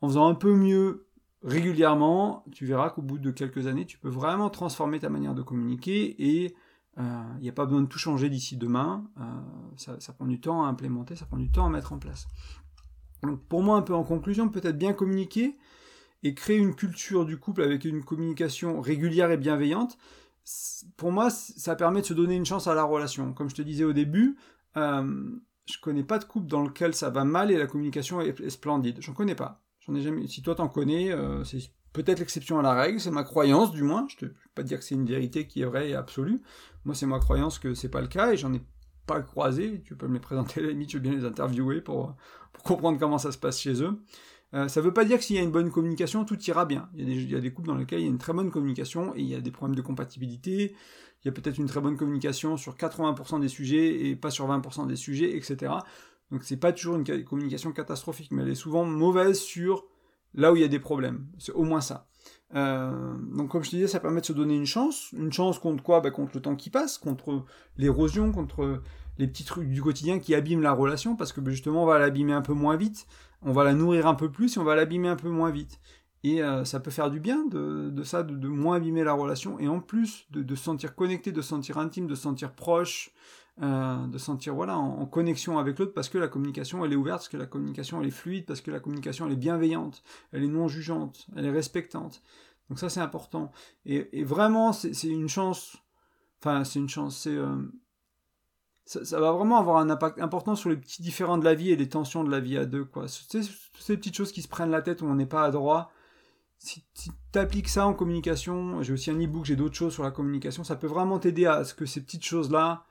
[0.01, 1.07] en faisant un peu mieux
[1.43, 5.41] régulièrement, tu verras qu'au bout de quelques années, tu peux vraiment transformer ta manière de
[5.41, 6.55] communiquer et
[6.97, 9.09] il euh, n'y a pas besoin de tout changer d'ici demain.
[9.19, 12.27] Euh, ça, prend du temps à implémenter, ça prend du temps à mettre en place.
[13.23, 15.57] Donc pour moi, un peu en conclusion, peut-être bien communiquer
[16.23, 19.97] et créer une culture du couple avec une communication régulière et bienveillante.
[20.97, 23.33] Pour moi, ça permet de se donner une chance à la relation.
[23.33, 24.37] Comme je te disais au début,
[24.75, 25.31] euh,
[25.65, 28.49] je connais pas de couple dans lequel ça va mal et la communication est, est
[28.49, 28.97] splendide.
[28.99, 29.61] J'en connais pas.
[30.27, 31.59] Si toi t'en connais, euh, c'est
[31.93, 34.07] peut-être l'exception à la règle, c'est ma croyance du moins.
[34.09, 36.41] Je ne peux pas dire que c'est une vérité qui est vraie et absolue.
[36.85, 38.61] Moi, c'est ma croyance que c'est pas le cas et j'en ai
[39.05, 41.81] pas croisés, tu peux me les présenter à la limite, je veux bien les interviewer
[41.81, 42.15] pour,
[42.63, 43.99] comprendre comment ça se passe chez eux.
[44.53, 46.65] Euh, ça ne veut pas dire que s'il y a une bonne communication, tout ira
[46.65, 46.89] bien.
[46.95, 48.51] Il y, il y, a des, couples dans lesquels il y a une très bonne
[48.51, 50.75] communication et il y a des problèmes de compatibilité.
[51.23, 54.47] Il y a peut-être une très bonne communication sur 80% des sujets et pas sur
[54.47, 55.73] 20% des sujets, etc.
[56.31, 59.85] Donc c'est pas toujours une communication catastrophique, mais elle est souvent mauvaise sur
[60.33, 61.27] là où il y a des problèmes.
[61.37, 62.07] C'est au moins ça.
[62.55, 65.11] Euh, donc comme je te disais, ça permet de se donner une chance.
[65.13, 66.01] Une chance contre quoi?
[66.01, 67.45] Bah, Contre le temps qui passe, contre
[67.77, 68.81] l'érosion, contre
[69.17, 71.99] les petits trucs du quotidien qui abîment la relation, parce que bah, justement on va
[71.99, 73.05] l'abîmer un peu moins vite,
[73.41, 75.79] on va la nourrir un peu plus et on va l'abîmer un peu moins vite.
[76.23, 79.57] Et euh, ça peut faire du bien de, ça, de, de, moins abîmer la relation,
[79.59, 83.11] et en plus de se sentir connecté, de se sentir intime, de se sentir proche,
[83.61, 87.19] euh, de sentir voilà en, connexion avec l'autre, parce que la communication elle est ouverte,
[87.19, 90.43] parce que la communication elle est fluide, parce que la communication elle est bienveillante, elle
[90.43, 92.21] est non jugeante, elle est respectante.
[92.69, 93.51] Donc ça c'est important.
[93.85, 95.77] Et, vraiment c'est une chance,
[96.41, 97.57] enfin c'est une chance, c'est euh,
[98.85, 101.75] ça, va vraiment avoir un impact important sur les petits différents de la vie et
[101.75, 103.07] les tensions de la vie à deux quoi.
[103.07, 105.91] Ces petites choses qui se prennent la tête où on n'est pas adroit
[106.59, 110.03] si, si tu appliques ça en communication, j'ai aussi un e-book, j'ai d'autres choses sur
[110.03, 112.85] la communication, ça peut vraiment t'aider à ce que ces petites choses-là,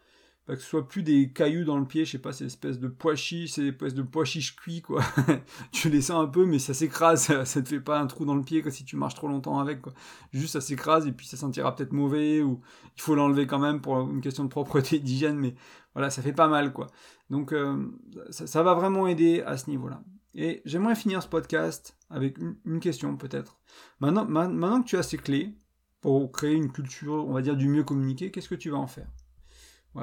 [0.54, 2.88] que ce soit plus des cailloux dans le pied, je sais pas, ces espèces de
[2.88, 5.02] pois chiches, ces espèces de pois chiches cuits, quoi.
[5.72, 8.24] tu les sens un peu, mais ça s'écrase, ça, ça, te fait pas un trou
[8.24, 9.92] dans le pied, quoi, si tu marches trop longtemps avec, quoi.
[10.32, 12.60] Juste, ça s'écrase, et puis ça sentira peut-être mauvais, ou
[12.96, 15.54] il faut l'enlever quand même pour une question de propreté, d'hygiène, mais
[15.94, 16.86] voilà, ça fait pas mal, quoi.
[17.30, 17.86] Donc, euh,
[18.30, 20.02] ça, va vraiment aider à ce niveau-là.
[20.34, 23.58] Et j'aimerais finir ce podcast avec une, question peut-être.
[24.00, 25.54] Maintenant, maintenant que tu as ces clés
[26.00, 28.86] pour créer une culture, on va dire, du mieux communiquer, qu'est-ce que tu vas en
[28.86, 29.08] faire?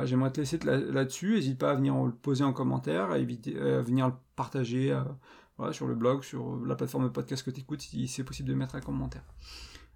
[0.04, 1.36] J'aimerais te laisser là-dessus.
[1.36, 5.88] N'hésite pas à venir le poser en commentaire, à, à venir le partager euh, sur
[5.88, 8.76] le blog, sur la plateforme de podcast que tu écoutes, si c'est possible de mettre
[8.76, 9.24] un commentaire.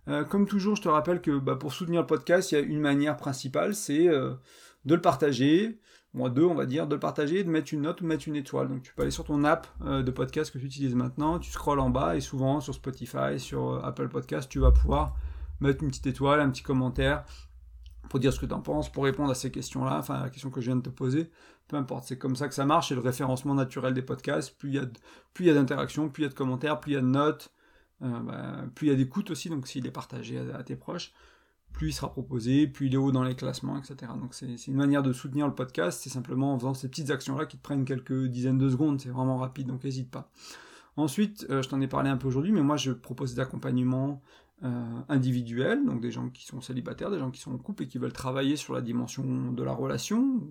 [0.08, 2.62] Euh, comme toujours, je te rappelle que bah, pour soutenir le podcast, il y a
[2.62, 4.34] une manière principale, c'est euh,
[4.86, 5.80] de le partager,
[6.14, 8.36] moins deux on va dire, de le partager, de mettre une note ou mettre une
[8.36, 8.70] étoile.
[8.70, 11.52] Donc tu peux aller sur ton app euh, de podcast que tu utilises maintenant, tu
[11.52, 15.16] scrolles en bas et souvent sur Spotify, sur euh, Apple Podcast, tu vas pouvoir
[15.60, 17.26] mettre une petite étoile, un petit commentaire
[18.10, 20.30] pour dire ce que tu en penses, pour répondre à ces questions-là, enfin à la
[20.30, 21.30] question que je viens de te poser,
[21.68, 24.70] peu importe, c'est comme ça que ça marche, c'est le référencement naturel des podcasts, plus
[24.70, 27.06] il y a, d'interactions, plus il y a de commentaires, plus il y a de
[27.06, 27.54] notes,
[28.02, 30.76] euh, bah, plus il y a d'écoute aussi, donc s'il est partagé à, à tes
[30.76, 31.14] proches,
[31.72, 34.12] plus il sera proposé, plus il est haut dans les classements, etc.
[34.20, 37.46] Donc c'est une manière de soutenir le podcast, c'est simplement en faisant ces petites actions-là
[37.46, 40.32] qui te prennent quelques dizaines de secondes, c'est vraiment rapide, donc n'hésite pas.
[40.98, 44.22] Ensuite, euh, je t'en ai parlé un peu aujourd'hui, mais moi je propose des accompagnements
[44.64, 47.88] euh, individuels, donc des gens qui sont célibataires, des gens qui sont en couple et
[47.88, 50.42] qui veulent travailler sur la dimension de la relation,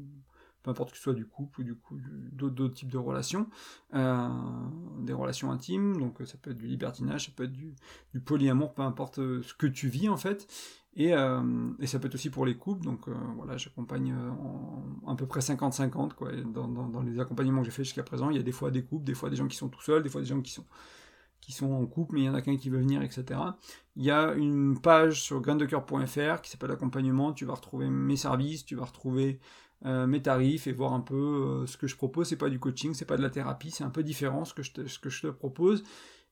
[0.62, 1.98] peu importe que ce soit du couple ou du coup
[2.32, 3.48] d'autres types de relations,
[3.94, 4.28] euh,
[5.00, 7.74] des relations intimes, donc ça peut être du libertinage, ça peut être du,
[8.24, 10.46] polyamour, peu importe euh, ce que tu vis en fait,
[10.96, 11.40] et, euh,
[11.84, 14.14] ça peut être aussi pour les couples, donc euh, voilà, j'accompagne
[15.06, 18.30] à peu près 50-50, quoi, dans, dans, dans, les accompagnements que j'ai fait jusqu'à présent,
[18.30, 20.02] il y a des fois des couples, des fois des gens qui sont tout seuls,
[20.02, 20.66] des fois des gens qui sont
[21.40, 23.40] qui sont en couple, mais il y en a qu'un qui veut venir, etc.
[23.96, 28.64] Il y a une page sur graindecoeur.fr qui s'appelle accompagnement, tu vas retrouver mes services,
[28.64, 29.40] tu vas retrouver
[29.86, 32.28] euh, mes tarifs et voir un peu euh, ce que je propose.
[32.28, 34.62] C'est pas du coaching, c'est pas de la thérapie, c'est un peu différent ce que
[34.62, 35.84] je ce que je te propose.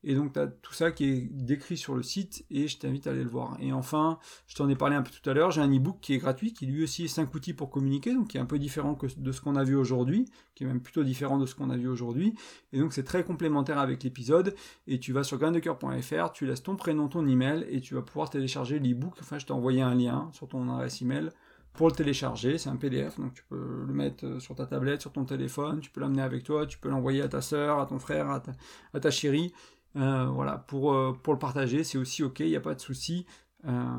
[0.09, 3.09] Et donc, tu as tout ça qui est décrit sur le site et je t'invite
[3.09, 3.57] à aller le voir.
[3.61, 6.15] Et enfin, je t'en ai parlé un peu tout à l'heure, j'ai un e-book qui
[6.15, 8.59] est gratuit, qui lui aussi est 5 outils pour communiquer, donc qui est un peu
[8.59, 11.71] différent de ce qu'on a vu aujourd'hui, qui est même plutôt différent de ce qu'on
[11.71, 12.35] a vu aujourd'hui.
[12.73, 14.55] Et donc, c'est très complémentaire avec l'épisode.
[14.87, 18.31] Et tu vas sur graindecoeur.fr, tu laisses ton prénom, ton email et tu vas pouvoir
[18.31, 19.15] télécharger l'e-book.
[19.21, 21.31] Enfin, je t'ai envoyé un lien sur ton adresse email
[21.73, 22.59] pour le télécharger.
[22.59, 25.91] C'est un PDF, donc tu peux le mettre sur ta tablette, sur ton téléphone, tu
[25.91, 29.11] peux l'amener avec toi, tu peux l'envoyer à ta soeur, à ton frère, à ta
[29.11, 29.53] chérie.
[29.97, 32.81] Euh, voilà, pour, euh, pour le partager, c'est aussi ok, il n'y a pas de
[32.81, 33.27] souci.
[33.67, 33.99] Euh,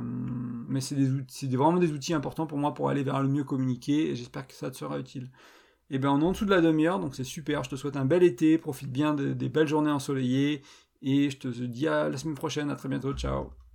[0.69, 0.95] mais c'est
[1.47, 4.53] vraiment des outils importants pour moi pour aller vers le mieux communiquer et j'espère que
[4.53, 5.29] ça te sera utile.
[5.89, 7.63] Et eh bien on est en dessous de la demi-heure, donc c'est super.
[7.63, 10.61] Je te souhaite un bel été, profite bien de, des belles journées ensoleillées
[11.01, 12.69] et je te dis à la semaine prochaine.
[12.69, 13.13] À très bientôt.
[13.13, 13.66] Ciao.